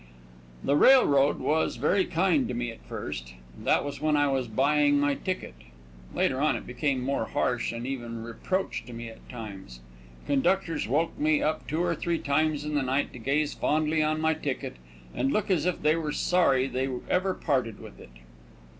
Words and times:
The 0.63 0.75
railroad 0.75 1.37
was 1.37 1.75
very 1.75 2.05
kind 2.05 2.47
to 2.47 2.55
me 2.55 2.71
at 2.71 2.83
first. 2.89 3.35
That 3.55 3.85
was 3.85 4.01
when 4.01 4.17
I 4.17 4.29
was 4.29 4.47
buying 4.47 4.99
my 4.99 5.13
ticket. 5.13 5.53
Later 6.15 6.41
on 6.41 6.55
it 6.55 6.65
became 6.65 7.03
more 7.03 7.25
harsh 7.25 7.71
and 7.71 7.85
even 7.85 8.23
reproached 8.23 8.89
me 8.91 9.09
at 9.09 9.29
times. 9.29 9.79
Conductors 10.25 10.87
woke 10.87 11.19
me 11.19 11.43
up 11.43 11.67
two 11.67 11.83
or 11.83 11.93
three 11.93 12.17
times 12.17 12.65
in 12.65 12.73
the 12.73 12.81
night 12.81 13.13
to 13.13 13.19
gaze 13.19 13.53
fondly 13.53 14.01
on 14.01 14.19
my 14.19 14.33
ticket 14.33 14.77
and 15.13 15.31
look 15.31 15.51
as 15.51 15.67
if 15.67 15.79
they 15.83 15.95
were 15.95 16.11
sorry 16.11 16.65
they 16.65 16.89
ever 17.07 17.35
parted 17.35 17.79
with 17.79 17.99
it. 17.99 18.09